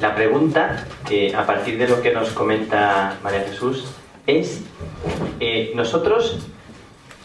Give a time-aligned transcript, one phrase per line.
[0.00, 3.84] la pregunta, eh, a partir de lo que nos comenta María Jesús,
[4.26, 4.62] es,
[5.40, 6.38] eh, ¿nosotros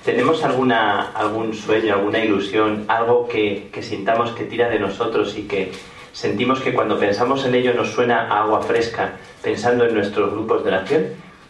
[0.04, 5.72] tenemos alguna, algún sueño, alguna ilusión, algo que, sintamos que tira de nosotros y que
[6.12, 10.70] sentimos que cuando pensamos en ello nos suena agua fresca, pensando en nuestros grupos de
[10.70, 11.04] oración?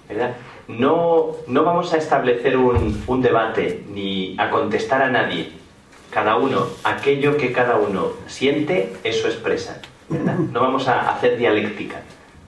[0.07, 0.35] ¿verdad?
[0.67, 5.49] No, no vamos a establecer un debate ni a contestar a nadie.
[6.11, 9.81] Cada uno, aquello que cada uno siente, eso expresa.
[10.09, 12.01] No vamos a hacer dialéctica.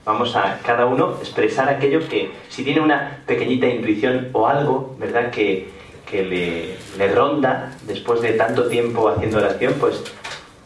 [0.05, 5.31] Vamos a cada uno expresar aquello que, si tiene una pequeñita intuición o algo, ¿verdad?
[5.31, 5.75] Que,
[6.13, 6.77] le,
[7.13, 10.01] ronda después de tanto tiempo haciendo oración, pues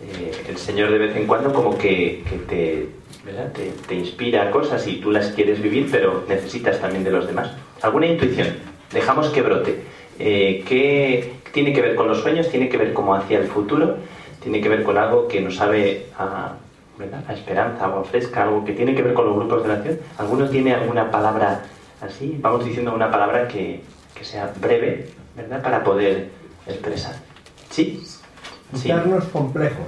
[0.01, 2.89] eh, el Señor de vez en cuando como que, te,
[3.87, 7.51] te, inspira cosas y tú las quieres vivir, pero necesitas también de los demás.
[7.81, 8.49] ¿Alguna intuición?
[8.91, 9.81] Dejamos que brote.
[10.19, 12.49] Eh, ¿Qué tiene que ver con los sueños?
[12.49, 13.95] ¿Tiene que ver como hacia el futuro?
[14.43, 16.53] ¿Tiene que ver con algo que nos sabe a
[17.09, 19.99] la esperanza, agua fresca, algo que tiene que ver con los grupos de oración.
[20.17, 21.63] ¿Alguno tiene alguna palabra
[22.01, 22.37] así?
[22.41, 23.83] Vamos diciendo una palabra que,
[24.21, 25.63] sea breve, ¿verdad?
[25.63, 26.29] Para poder
[26.67, 27.15] expresar.
[27.71, 28.03] ¿Sí?
[28.71, 29.87] Quitarnos complejos.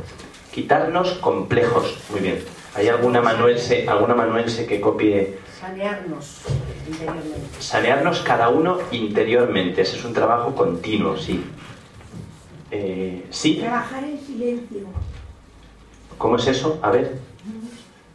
[0.51, 2.39] Quitarnos complejos, muy bien.
[2.75, 5.37] ¿Hay alguna manuense, alguna manuense que copie?
[5.59, 6.41] Sanearnos
[6.87, 7.61] interiormente.
[7.61, 9.83] Sanearnos cada uno interiormente.
[9.83, 11.43] Ese es un trabajo continuo, sí.
[12.71, 13.57] Eh, sí.
[13.61, 14.87] Trabajar en silencio.
[16.17, 16.79] ¿Cómo es eso?
[16.81, 17.17] A ver.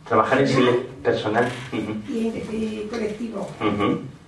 [0.07, 1.49] Trabajar en silencio personal.
[1.73, 3.49] Y en colectivo.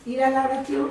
[0.04, 0.90] Ir a la oración.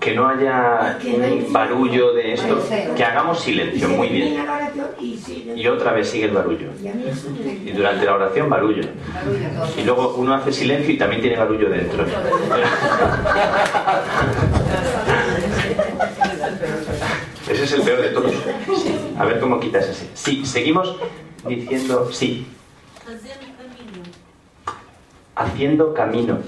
[0.00, 2.62] Que no haya un barullo de esto.
[2.94, 4.44] Que hagamos silencio, muy bien.
[5.56, 6.68] Y otra vez sigue el barullo.
[7.64, 8.82] Y durante la oración, barullo.
[9.78, 12.04] Y luego uno hace silencio y también tiene barullo dentro.
[17.48, 18.32] Ese es el peor de todos.
[19.18, 20.08] A ver cómo quitas ese.
[20.14, 20.96] Sí, seguimos
[21.46, 22.46] diciendo sí.
[25.36, 26.38] Haciendo camino.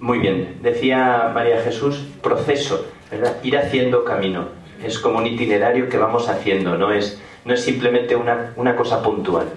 [0.00, 0.58] Muy bien.
[0.62, 3.36] Decía María Jesús, proceso, ¿verdad?
[3.42, 4.48] Ir haciendo camino.
[4.82, 9.02] Es como un itinerario que vamos haciendo, no es, no es simplemente una, una cosa
[9.02, 9.50] puntual.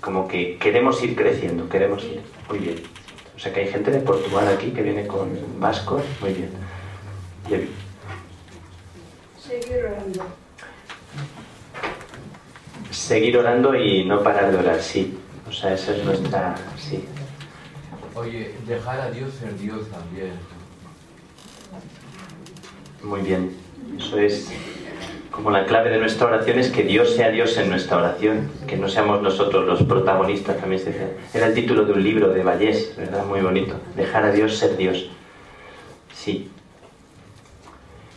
[0.00, 2.22] Como que queremos ir creciendo, queremos ir.
[2.48, 2.76] Muy bien.
[3.36, 6.02] O sea que hay gente de Portugal aquí que viene con vascos.
[6.22, 6.50] Muy bien.
[7.46, 7.68] Bien.
[9.38, 10.39] Seguir orando.
[13.10, 15.18] Seguir orando y no parar de orar, sí.
[15.48, 16.54] O sea, esa es nuestra.
[16.78, 17.04] Sí.
[18.14, 20.30] Oye, dejar a Dios ser Dios también.
[23.02, 23.50] Muy bien.
[23.98, 24.52] Eso es
[25.32, 28.76] como la clave de nuestra oración es que Dios sea Dios en nuestra oración, que
[28.76, 31.16] no seamos nosotros los protagonistas, también se dice.
[31.34, 33.26] Era el título de un libro de Vallés, ¿verdad?
[33.26, 33.74] Muy bonito.
[33.96, 35.10] Dejar a Dios ser Dios.
[36.14, 36.48] Sí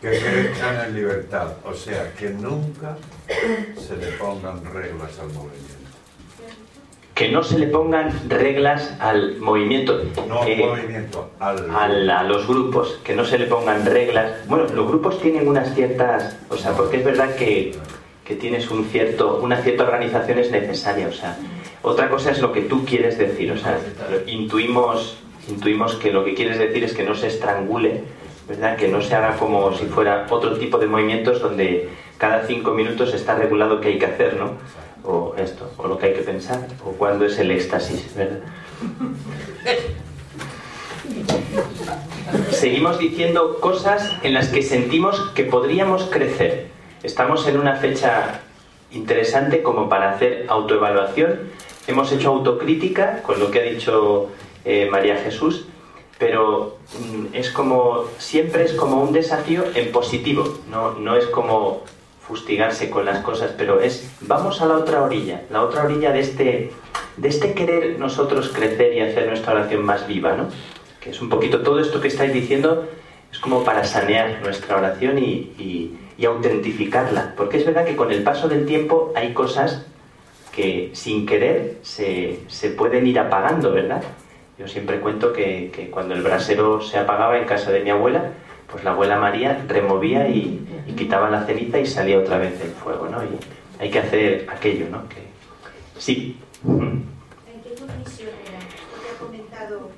[0.04, 5.74] que crezcan en libertad, o sea, que nunca se le pongan reglas al movimiento.
[7.16, 10.04] Que no se le pongan reglas al movimiento.
[10.28, 12.10] No al eh, movimiento, al...
[12.10, 14.46] a los grupos, que no se le pongan reglas.
[14.48, 17.72] Bueno, los grupos tienen unas ciertas, o sea, porque es verdad que,
[18.26, 21.38] que tienes un cierto, una cierta organización es necesaria, o sea,
[21.82, 23.80] otra cosa es lo que tú quieres decir, o sea,
[24.28, 28.04] intuimos, intuimos que lo que quieres decir es que no se estrangule
[28.48, 28.76] ¿verdad?
[28.78, 33.14] Que no se haga como si fuera otro tipo de movimientos donde cada cinco minutos
[33.14, 34.54] está regulado qué hay que hacer, ¿no?
[35.04, 38.40] O esto, o lo que hay que pensar, o cuándo es el éxtasis, ¿verdad?
[42.52, 46.68] Seguimos diciendo cosas en las que sentimos que podríamos crecer.
[47.04, 48.40] Estamos en una fecha
[48.92, 51.52] interesante como para hacer autoevaluación.
[51.88, 54.30] Hemos hecho autocrítica con lo que ha dicho
[54.64, 55.66] eh, María Jesús
[56.24, 61.84] pero mm, es como, siempre es como un desafío en positivo, no, no es como
[62.26, 66.22] fustigarse con las cosas, pero es vamos a la otra orilla, la otra orilla de
[66.22, 66.72] este,
[67.18, 70.48] de este querer nosotros crecer y hacer nuestra oración más viva, ¿no?
[71.02, 72.88] Que es un poquito todo esto que estáis diciendo,
[73.30, 78.24] es como para sanear nuestra oración y, y autentificarla, porque es verdad que con el
[78.24, 79.86] paso del tiempo hay cosas
[80.56, 84.04] que sin querer se, se pueden ir apagando, ¿verdad?
[84.58, 88.32] Yo siempre cuento que, cuando el brasero se apagaba en casa de mi abuela,
[88.72, 90.60] pues la abuela María removía y,
[90.96, 93.24] quitaba la ceniza y salía otra vez el fuego, ¿no?
[93.24, 93.30] Y
[93.80, 95.10] hay que hacer aquello, ¿no?
[95.10, 95.24] Que,
[95.98, 96.38] sí.
[96.64, 98.60] ¿En qué condición era?
[98.92, 99.90] Porque ha comentado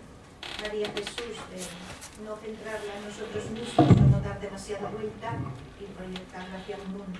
[0.63, 5.36] María Jesús de no centrarla en nosotros mismos, no dar demasiada vuelta
[5.81, 7.19] y proyectarla hacia el mundo.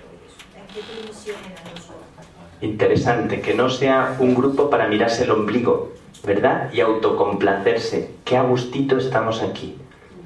[0.56, 2.06] ¿En qué misión era nosotros?
[2.62, 5.92] Interesante, que no sea un grupo para mirarse el ombligo,
[6.26, 6.70] ¿verdad?
[6.72, 8.10] Y autocomplacerse.
[8.24, 9.76] Qué a gustito estamos aquí.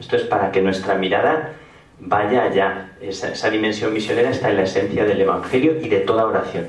[0.00, 1.52] Esto es para que nuestra mirada
[2.00, 2.92] vaya allá.
[3.00, 6.68] Esa, dimensión misionera está en la esencia del Evangelio y de toda oración.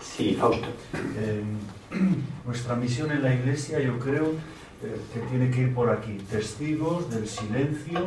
[0.00, 0.68] Sí, Fausto.
[1.18, 1.42] Eh,
[2.46, 4.26] nuestra misión en la iglesia, yo creo,
[4.82, 6.18] eh, que tiene que ir por aquí.
[6.30, 8.06] Testigos del silencio,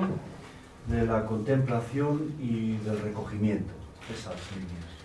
[0.87, 3.73] de la contemplación y del recogimiento.
[4.09, 4.96] Esas líneas.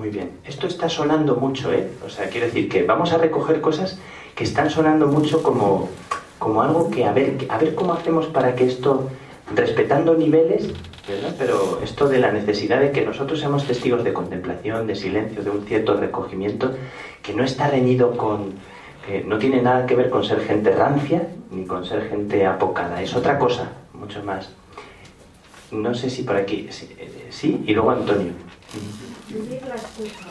[0.00, 0.30] Muy bien.
[0.46, 1.90] Esto está sonando mucho, ¿eh?
[2.02, 3.98] O sea, quiero decir que vamos a recoger cosas
[4.34, 5.90] que están sonando mucho como,
[6.38, 9.10] como algo que a ver, a ver cómo hacemos para que esto,
[9.54, 10.68] respetando niveles,
[11.06, 11.34] ¿verdad?
[11.38, 15.50] Pero esto de la necesidad de que nosotros seamos testigos de contemplación, de silencio, de
[15.50, 16.72] un cierto recogimiento,
[17.22, 18.54] que no está reñido con,
[19.06, 23.02] que no tiene nada que ver con ser gente rancia ni con ser gente apocada,
[23.02, 24.48] es otra cosa, mucho más.
[25.72, 28.32] No sé si por aquí, eh, sí y luego Antonio.
[29.28, 30.26] Vivir la escucha.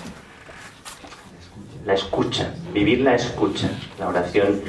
[1.86, 3.70] La escucha, vivir la escucha.
[3.98, 4.62] La oración,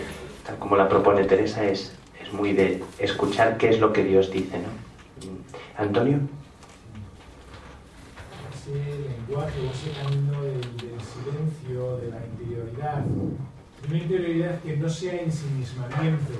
[0.45, 4.31] tal como la propone Teresa, es, es muy de escuchar qué es lo que Dios
[4.31, 4.69] dice, ¿no?
[5.77, 6.19] Antonio.
[8.53, 13.05] Ese lenguaje o ese camino del, del silencio, de la interioridad,
[13.89, 16.35] una interioridad que no sea ensimismamiento,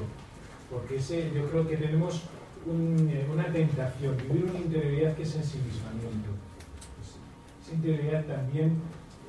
[0.71, 2.23] porque ese, yo creo que tenemos
[2.67, 6.30] un, eh, una tentación, vivir una interioridad que es ensimismamiento.
[7.71, 8.73] Esa interioridad también,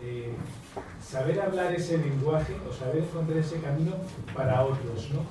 [0.04, 0.32] eh,
[1.00, 3.92] saber hablar ese lenguaje o saber encontrar ese camino
[4.36, 5.22] para otros, ¿no?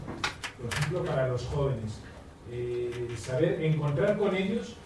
[0.62, 1.98] Por ejemplo, para los jóvenes.
[2.52, 4.76] Eh, saber encontrar con ellos,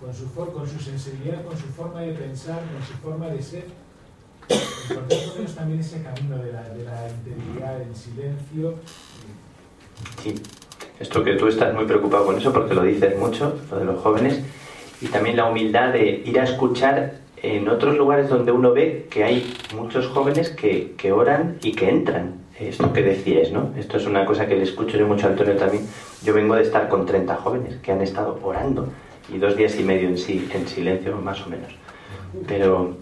[0.00, 3.64] con su, con su sensibilidad, con su forma de pensar, con su forma de ser,
[4.48, 8.76] encontrar con ellos también ese camino de la, de la integridad, del silencio.
[10.22, 10.34] Sí.
[10.98, 14.00] Esto que tú estás muy preocupado con eso porque lo dices mucho, lo de los
[14.00, 14.40] jóvenes,
[15.02, 19.24] y también la humildad de ir a escuchar en otros lugares donde uno ve que
[19.24, 22.34] hay muchos jóvenes que, que oran y que entran.
[22.58, 23.70] Esto que decíais, ¿no?
[23.78, 25.86] Esto es una cosa que le escucho yo mucho a Antonio también.
[26.24, 28.88] Yo vengo de estar con 30 jóvenes que han estado orando
[29.32, 31.68] y dos días y medio en, sí, en silencio, más o menos.
[32.48, 32.96] Pero,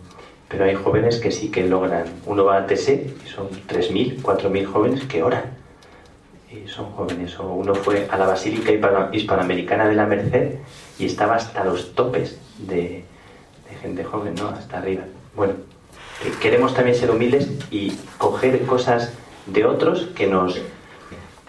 [0.48, 2.04] pero hay jóvenes que sí que logran.
[2.26, 5.44] Uno va a TC y son 3.000, 4.000 jóvenes que oran
[6.52, 7.38] y son jóvenes.
[7.40, 10.56] O uno fue a la Basílica Hispano- Hispanoamericana de la Merced
[10.98, 13.04] y estaba hasta los topes de,
[13.70, 14.48] de gente joven, ¿no?
[14.48, 15.02] Hasta arriba.
[15.34, 15.54] Bueno,
[16.22, 19.12] que queremos también ser humildes y coger cosas
[19.46, 20.60] de otros que nos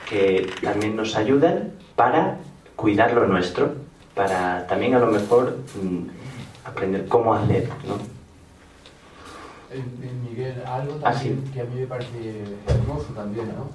[0.10, 2.38] que también nos ayudan para
[2.78, 3.74] cuidar lo nuestro,
[4.16, 7.98] para también a lo mejor mm, aprender cómo hacer, ¿no?
[10.30, 11.52] Miguel, algo Ah, también sí.
[11.52, 13.70] que a mí me parece hermoso también, ¿no?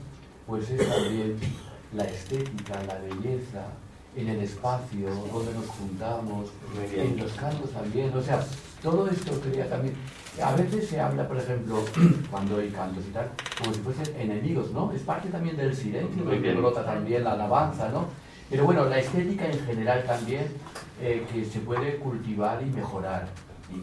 [0.46, 1.36] Pues es también
[1.94, 3.66] la estética, la belleza,
[4.14, 6.50] en el espacio, donde nos juntamos,
[6.94, 8.44] en los cantos también, o sea,
[8.82, 9.94] todo esto quería también...
[10.43, 11.85] A veces se habla, por ejemplo,
[12.31, 14.91] cuando hay cantos y tal, como si fuesen enemigos, ¿no?
[14.93, 16.56] Es parte también del silencio, bien.
[16.56, 18.06] brota también la alabanza, ¿no?
[18.50, 20.47] Pero bueno, la estética en general también,
[21.00, 23.29] eh, que se puede cultivar y mejorar.
[23.70, 23.81] Y.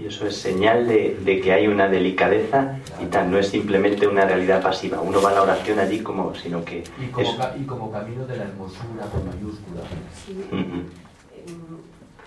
[0.00, 4.06] Y eso es señal de, de que hay una delicadeza y tal, no es simplemente
[4.06, 5.00] una realidad pasiva.
[5.00, 7.90] Uno va a la oración allí como, sino que Y como, es- ca- y como
[7.90, 9.80] camino de la hermosura con mayúscula.
[10.24, 10.84] Sí, em,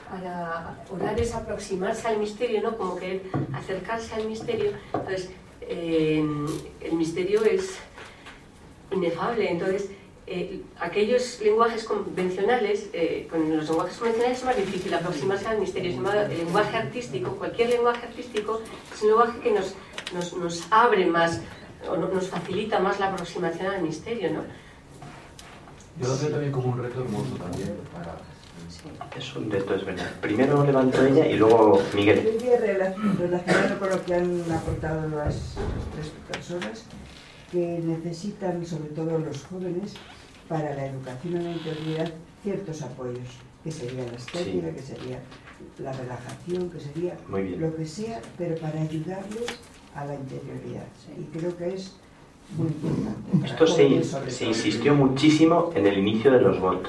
[0.10, 2.76] para orar es aproximarse al misterio, ¿no?
[2.78, 3.22] Como que
[3.54, 4.72] acercarse al misterio.
[4.94, 5.30] Entonces,
[5.62, 6.46] em,
[6.82, 7.78] el misterio es
[8.92, 9.50] inefable.
[9.50, 9.90] Entonces,
[10.34, 15.90] eh, aquellos lenguajes convencionales, eh, con los lenguajes convencionales es más difícil aproximarse al misterio.
[15.92, 18.62] Sin embargo, el lenguaje artístico, cualquier lenguaje artístico,
[18.94, 19.76] es un lenguaje que nos,
[20.14, 21.42] nos, nos abre más,
[21.90, 24.44] o no- nos facilita más la aproximación al misterio, ¿no?
[26.00, 28.16] Yo lo veo también como un reto hermoso también para...
[29.18, 30.10] es un reto, es verdad.
[30.22, 32.24] Primero levanto ella y luego Miguel.
[32.24, 36.86] Yo quería rela- relacionarlo con lo que han aportado las, las tres personas,
[37.52, 39.94] que necesitan, sobre todo los jóvenes,
[40.52, 42.12] para la educación en la interioridad,
[42.44, 43.30] ciertos apoyos,
[43.64, 44.76] que sería la estética, Sí.
[44.76, 45.20] que sería
[45.80, 47.62] la relajación, que sería Muy bien.
[47.62, 49.46] lo que sea, pero para ayudarles
[49.96, 50.88] a la interioridad.
[51.18, 51.96] Y creo que es
[52.58, 53.48] muy importante.
[53.48, 56.86] Esto se, se insistió muchísimo en el inicio de los GOT.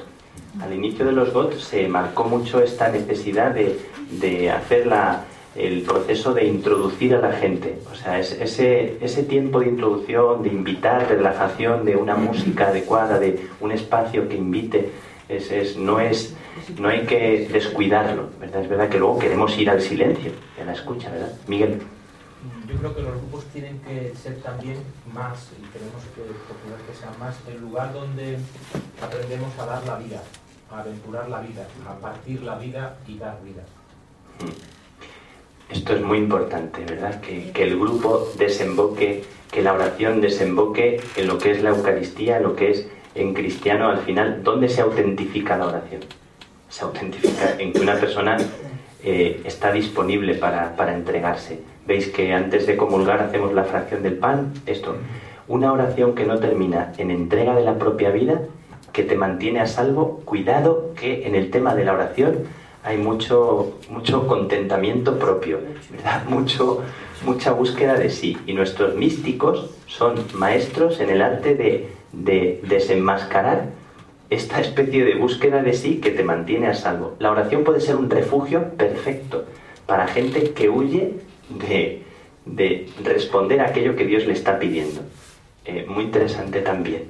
[0.61, 3.79] Al inicio de los GOT se marcó mucho esta necesidad de,
[4.19, 5.23] de hacer la-
[5.55, 7.77] el proceso de introducir a la gente.
[7.91, 12.67] O sea, es- ese, ese tiempo de introducción, de invitar, de relajación, de una música
[12.69, 14.91] adecuada, de un espacio que invite
[15.29, 16.35] Es, es, no, es,
[16.77, 18.61] no hay que descuidarlo, ¿verdad?
[18.61, 20.31] Es verdad que luego queremos ir al silencio,
[20.61, 21.31] a la escucha, ¿verdad?
[21.47, 21.81] Miguel.
[22.67, 24.77] Yo creo que los grupos tienen que ser también
[25.13, 28.37] más, y tenemos que procurar que sean más, el lugar donde
[29.01, 30.21] aprendemos a dar la vida,
[30.69, 33.63] a aventurar la vida, a partir la vida y dar vida.
[35.69, 37.21] Esto es muy importante, ¿verdad?
[37.21, 42.39] Que, que, el grupo desemboque, que la oración desemboque en lo que es la Eucaristía,
[42.39, 44.43] lo que es en cristiano al final.
[44.43, 46.01] ¿Dónde se autentifica la oración?
[46.69, 48.37] Se autentifica en que una persona
[49.03, 51.59] eh, está disponible para, para entregarse.
[51.85, 54.53] Veis que antes de comulgar hacemos la fracción del pan.
[54.65, 54.95] Esto,
[55.47, 58.41] una oración que no termina en entrega de la propia vida,
[58.93, 60.21] que te mantiene a salvo.
[60.23, 62.45] Cuidado que en el tema de la oración
[62.83, 65.59] hay mucho, mucho contentamiento propio,
[65.89, 66.25] ¿verdad?
[66.29, 66.83] Mucho,
[67.25, 68.37] mucha búsqueda de sí.
[68.45, 73.69] Y nuestros místicos son maestros en el arte de, de desenmascarar
[74.29, 77.15] esta especie de búsqueda de sí que te mantiene a salvo.
[77.19, 79.45] La oración puede ser un refugio perfecto
[79.85, 81.13] para gente que huye
[81.49, 82.03] de,
[82.45, 85.01] de responder a aquello que Dios le está pidiendo.
[85.65, 87.05] Eh, muy interesante también.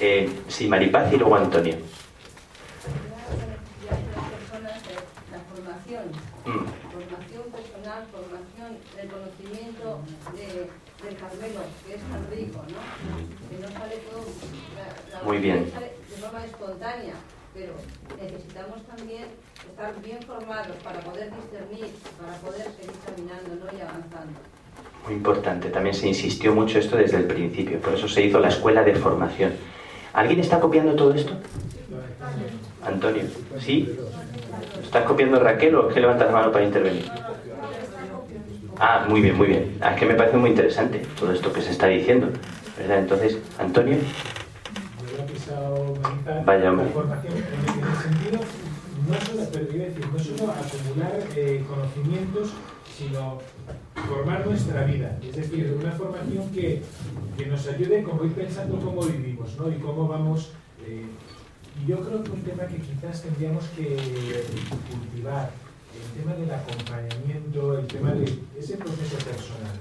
[0.00, 1.76] Eh, sí, Maripaz y luego Antonio.
[6.46, 6.66] Mm.
[6.92, 8.04] Formación personal,
[8.64, 10.00] formación del conocimiento
[10.32, 10.46] de,
[11.04, 12.80] del Carmelo, que es tan rico, ¿no?
[13.48, 14.24] Que no sale todo.
[14.76, 15.70] La, la Muy bien.
[15.72, 17.14] Sale de forma espontánea,
[17.52, 17.74] pero
[18.20, 19.24] necesitamos también
[19.68, 21.90] estar bien formados para poder discernir,
[22.20, 23.78] para poder seguir caminando ¿no?
[23.78, 24.40] y avanzando.
[25.04, 28.48] Muy importante, también se insistió mucho esto desde el principio, por eso se hizo la
[28.48, 29.52] escuela de formación.
[30.14, 31.34] ¿Alguien está copiando todo esto?
[32.82, 33.24] Antonio,
[33.60, 33.98] ¿sí?
[34.82, 37.10] ¿Estás copiando Raquel o es que levantas la mano para intervenir?
[38.78, 39.76] Ah, muy bien, muy bien.
[39.80, 42.28] Ah, es que me parece muy interesante todo esto que se está diciendo.
[42.78, 42.98] ¿Verdad?
[42.98, 43.98] Entonces, Antonio.
[46.44, 46.86] Vaya hombre.
[46.86, 48.40] En el sentido,
[49.08, 52.52] no solo, decir, no solo acumular eh, conocimientos,
[52.96, 53.38] sino
[54.08, 55.18] formar nuestra vida.
[55.22, 56.82] Es decir, una formación que,
[57.36, 59.68] que nos ayude como ir pensando cómo vivimos, ¿no?
[59.68, 60.52] Y cómo vamos.
[60.86, 61.04] Eh,
[61.86, 63.96] yo creo que un tema que quizás tendríamos que
[64.90, 65.50] cultivar,
[65.94, 67.13] el tema del acompañamiento,
[68.02, 69.78] de ese proceso personal.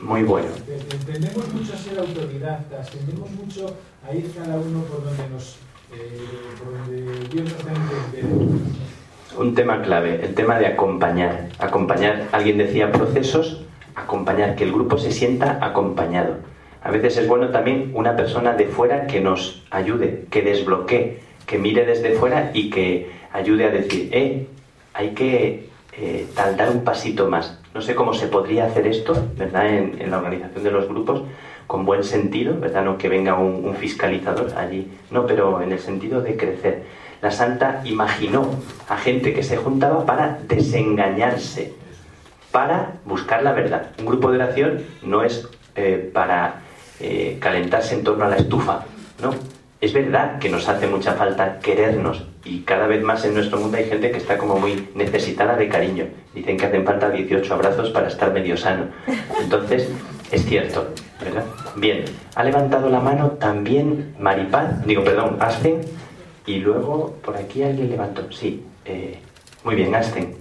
[0.00, 0.48] Muy bueno.
[1.06, 3.76] Tendemos mucho a ser autodidactas, tendemos mucho
[4.06, 5.56] a ir cada uno por donde nos,
[5.92, 6.18] eh,
[6.58, 8.24] por donde Dios nos da entender.
[9.38, 11.48] Un tema clave, el tema de acompañar.
[11.58, 13.62] Acompañar, alguien decía procesos,
[13.94, 16.36] acompañar, que el grupo se sienta acompañado.
[16.82, 21.58] A veces es bueno también una persona de fuera que nos ayude, que desbloquee, que
[21.58, 24.46] mire desde fuera y que ayude a decir, eh,
[24.94, 27.58] hay que eh, tal, dar un pasito más.
[27.74, 29.66] No sé cómo se podría hacer esto, ¿verdad?
[29.66, 31.22] En, la organización de los grupos,
[31.66, 32.84] con buen sentido, ¿verdad?
[32.84, 36.84] No que venga un, un fiscalizador allí, no, pero en el sentido de crecer.
[37.22, 38.50] La santa imaginó
[38.88, 41.72] a gente que se juntaba para desengañarse,
[42.52, 43.90] para buscar la verdad.
[43.98, 46.62] Un grupo de oración no es eh, para
[47.00, 48.84] eh, calentarse en torno a la estufa,
[49.22, 49.34] ¿no?
[49.80, 53.76] Es verdad que nos hace mucha falta querernos y cada vez más en nuestro mundo
[53.76, 56.06] hay gente que está como muy necesitada de cariño.
[56.34, 58.86] Dicen que hacen falta 18 abrazos para estar medio sano.
[59.40, 59.88] Entonces,
[60.30, 60.88] es cierto,
[61.20, 61.44] ¿verdad?
[61.74, 65.80] Bien, ha levantado la mano también Maripaz, digo, perdón, Asten,
[66.46, 69.18] y luego por aquí alguien levantó, sí, eh,
[69.64, 70.36] muy bien, Asten.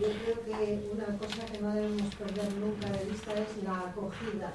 [0.00, 4.52] Yo creo que una cosa que no debemos perder nunca de vista es la acogida.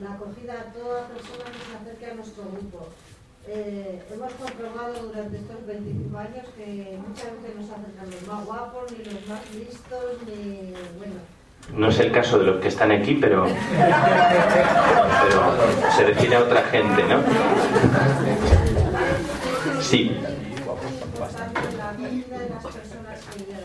[0.00, 2.88] La acogida a toda persona que se acerque a nuestro grupo.
[3.46, 8.90] Eh, hemos comprobado durante estos 25 años que muchas veces nos acercan los más guapos,
[8.92, 10.72] ni los más listos, ni.
[10.98, 11.14] bueno.
[11.74, 13.56] No es el caso de los que están aquí, pero, pero
[15.96, 17.22] se refiere a otra gente, ¿no?
[19.82, 20.14] Sí.
[21.78, 23.62] La acogida de las personas que llegan.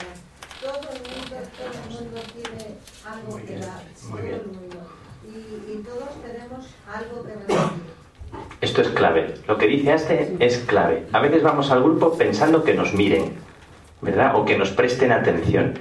[0.62, 2.64] Todo el mundo, todo el mundo tiene
[3.06, 3.84] algo que dar.
[4.02, 4.80] Todo el mundo.
[5.26, 5.28] Y,
[5.72, 6.62] y todos tenemos
[6.94, 7.94] algo que recibir.
[8.64, 9.34] Esto es clave.
[9.46, 11.04] Lo que dice este es clave.
[11.12, 13.34] A veces vamos al grupo pensando que nos miren,
[14.00, 14.38] ¿verdad?
[14.38, 15.74] O que nos presten atención.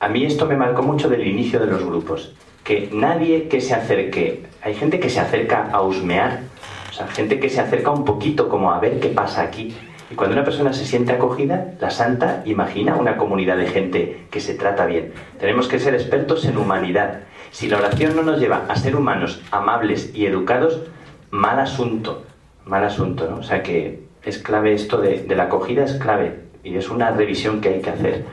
[0.00, 2.34] A mí esto me marcó mucho del inicio de los grupos.
[2.62, 6.40] Que nadie que se acerque, hay gente que se acerca a husmear,
[6.90, 9.74] o sea, gente que se acerca un poquito como a ver qué pasa aquí.
[10.10, 14.40] Y cuando una persona se siente acogida, la santa imagina una comunidad de gente que
[14.40, 15.14] se trata bien.
[15.38, 17.20] Tenemos que ser expertos en humanidad.
[17.50, 20.82] Si la oración no nos lleva a ser humanos, amables y educados,
[21.30, 22.24] mal asunto,
[22.66, 23.38] mal asunto, ¿no?
[23.38, 27.10] O sea que es clave esto de, de la acogida, es clave y es una
[27.10, 28.24] revisión que hay que hacer.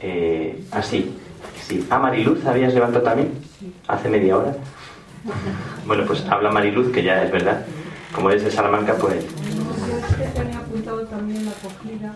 [0.00, 1.14] Eh, así,
[1.62, 1.86] sí.
[1.90, 3.32] Ah, Mariluz, ¿habías levantado también?
[3.88, 4.54] Hace media hora.
[5.86, 7.64] Bueno, pues habla Mariluz, que ya es verdad.
[8.14, 9.14] Como eres de Salamanca, pues...
[9.24, 12.12] Es comentado también la acogida,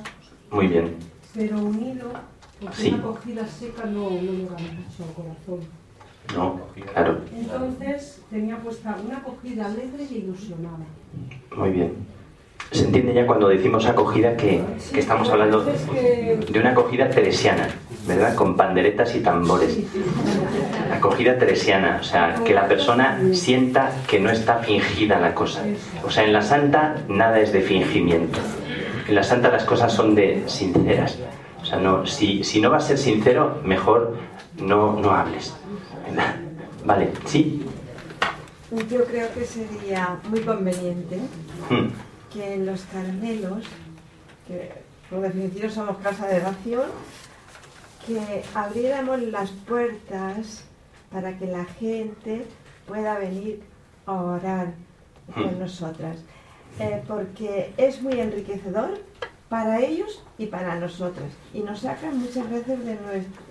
[0.50, 0.96] Muy bien.
[1.34, 2.12] pero unido,
[2.60, 2.88] porque Sí.
[2.88, 5.68] una acogida seca no, no llega mucho al corazón.
[6.34, 6.60] No,
[6.92, 7.18] claro.
[7.34, 10.86] Entonces tenía puesta una acogida alegre y ilusionada.
[11.56, 11.92] Muy bien.
[12.70, 17.68] Se entiende ya cuando decimos acogida que, que estamos hablando de una acogida teresiana,
[18.06, 18.36] ¿verdad?
[18.36, 19.76] Con panderetas y tambores.
[20.92, 25.64] Acogida teresiana, o sea, que la persona sienta que no está fingida la cosa.
[26.04, 28.38] O sea, en la santa nada es de fingimiento.
[29.08, 31.18] En la santa las cosas son de sinceras.
[31.60, 34.16] O sea, no, si, si no vas a ser sincero, mejor
[34.60, 35.54] no, no hables.
[36.84, 37.64] Vale, ¿sí?
[38.88, 41.18] Yo creo que sería muy conveniente
[41.68, 41.88] Hmm.
[42.32, 43.64] que en los Carmelos,
[44.46, 44.72] que
[45.10, 46.86] por definición somos casa de oración,
[48.06, 50.64] que abriéramos las puertas
[51.12, 52.46] para que la gente
[52.86, 53.60] pueda venir
[54.06, 54.72] a orar
[55.34, 55.58] con Hmm.
[55.60, 56.16] nosotras.
[56.78, 58.98] Eh, porque es muy enriquecedor
[59.48, 61.26] para ellos y para nosotras.
[61.52, 63.42] Y nos sacan muchas veces de nuestro,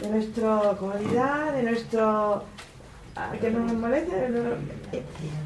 [0.00, 2.44] de nuestra comodidad, de nuestro
[3.16, 4.12] ah, que no nos moleste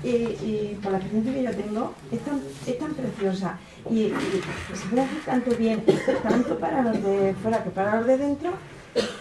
[0.02, 3.58] y, y por la experiencia que yo tengo es tan, es tan preciosa.
[3.90, 4.12] Y,
[4.74, 5.84] se puede hacer tanto bien
[6.22, 8.50] tanto para los de fuera que para los de dentro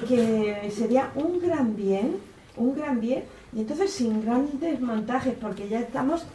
[0.07, 2.17] que sería un gran bien
[2.55, 3.23] un gran bien.
[3.53, 6.25] Y entonces sin grandes montajes porque ya estamos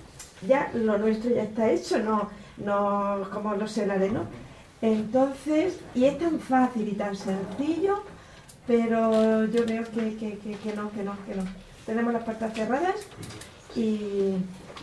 [0.46, 2.28] ya lo nuestro ya está hecho no
[2.58, 4.22] no como los solares no
[4.80, 8.02] entonces y es tan fácil y tan sencillo
[8.68, 11.44] pero yo veo que, que, que, no, que no, que no.
[11.86, 12.96] Tenemos las puertas cerradas
[13.74, 14.34] y,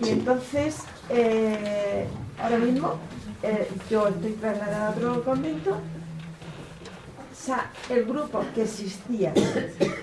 [0.04, 2.08] y entonces eh,
[2.42, 2.96] ahora mismo
[3.44, 5.74] eh, yo estoy trasladada a otro convento.
[5.74, 9.32] O sea, el grupo que existía,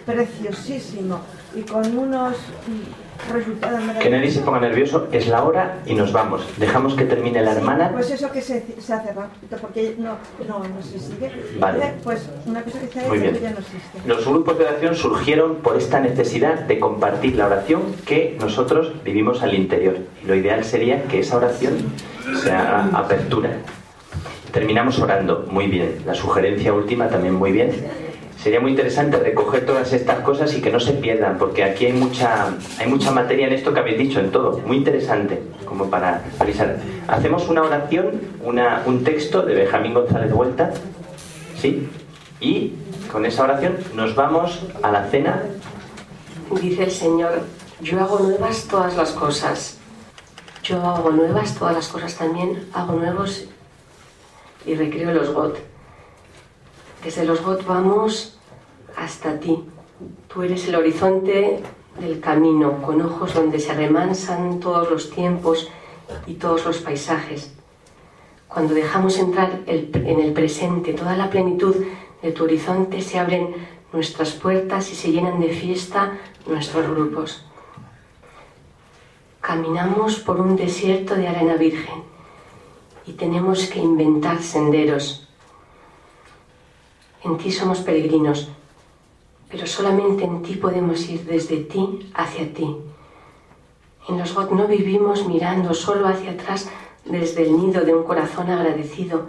[0.06, 1.20] preciosísimo
[1.56, 2.36] y con unos
[4.00, 6.42] Que nadie se ponga nervioso, es la hora y nos vamos.
[6.58, 7.90] Dejamos que termine la hermana.
[7.92, 11.30] Pues eso que se, se hace rápido, porque no, no, no se sigue.
[11.58, 11.94] Vale.
[12.02, 13.34] Pues una cosa que bien.
[13.34, 13.98] que ya no existe.
[14.06, 19.42] Los grupos de oración surgieron por esta necesidad de compartir la oración que nosotros vivimos
[19.42, 19.96] al interior.
[20.22, 21.74] Y lo ideal sería que esa oración
[22.42, 23.50] se haga apertura.
[24.52, 26.02] Terminamos orando, muy bien.
[26.04, 27.70] La sugerencia última también muy bien.
[28.42, 31.92] Sería muy interesante recoger todas estas cosas y que no se pierdan, porque aquí hay
[31.92, 34.58] mucha, hay mucha materia en esto que habéis dicho, en todo.
[34.66, 36.76] Muy interesante, como para revisar.
[37.06, 40.72] Hacemos una oración, una, un texto de Benjamín González Vuelta,
[41.56, 41.88] ¿sí?
[42.40, 42.72] Y
[43.12, 45.40] con esa oración nos vamos a la cena.
[46.60, 47.42] Dice el Señor,
[47.80, 49.78] yo hago nuevas todas las cosas.
[50.64, 53.44] Yo hago nuevas todas las cosas también, hago nuevos
[54.66, 55.71] y recreo los GOT.
[57.02, 58.38] Desde los GOT vamos
[58.96, 59.58] hasta ti.
[60.28, 61.60] Tú eres el horizonte
[61.98, 65.68] del camino, con ojos donde se remansan todos los tiempos
[66.26, 67.52] y todos los paisajes.
[68.46, 71.74] Cuando dejamos entrar en el presente toda la plenitud
[72.22, 73.52] de tu horizonte, se abren
[73.92, 77.44] nuestras puertas y se llenan de fiesta nuestros grupos.
[79.40, 82.04] Caminamos por un desierto de arena virgen
[83.06, 85.28] y tenemos que inventar senderos.
[87.24, 88.48] En ti somos peregrinos,
[89.48, 92.76] pero solamente en ti podemos ir desde ti hacia ti.
[94.08, 96.68] En los GOT no vivimos mirando solo hacia atrás
[97.04, 99.26] desde el nido de un corazón agradecido,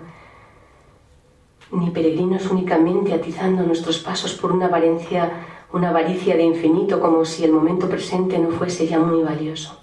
[1.72, 7.44] ni peregrinos únicamente atizando nuestros pasos por una avaricia, una avaricia de infinito, como si
[7.44, 9.80] el momento presente no fuese ya muy valioso.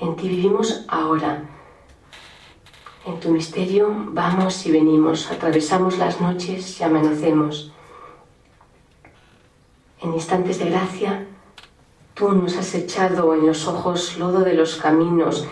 [0.00, 1.51] En ti vivimos ahora.
[3.04, 7.72] En tu misterio vamos y venimos, atravesamos las noches y amanecemos.
[10.00, 11.26] En instantes de gracia,
[12.14, 15.48] tú nos has echado en los ojos lodo de los caminos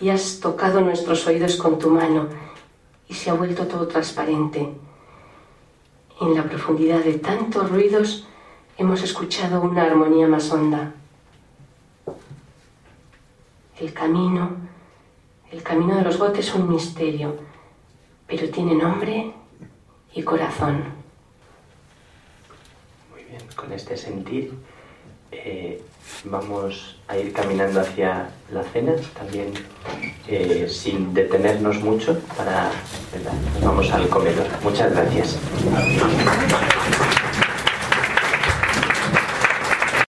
[0.00, 2.28] y has tocado nuestros oídos con tu mano
[3.08, 4.68] y se ha vuelto todo transparente.
[6.20, 8.26] En la profundidad de tantos ruidos
[8.76, 10.94] hemos escuchado una armonía más honda.
[13.78, 14.50] El camino,
[15.52, 17.36] el camino de los botes es un misterio,
[18.26, 19.32] pero tiene nombre
[20.14, 20.84] y corazón.
[23.12, 24.52] Muy bien, con este sentir
[25.30, 25.82] eh,
[26.24, 29.52] vamos a ir caminando hacia la cena, también
[30.28, 32.70] eh, sin detenernos mucho para...
[33.12, 33.32] ¿verdad?
[33.62, 34.46] Vamos al comedor.
[34.62, 35.38] Muchas gracias.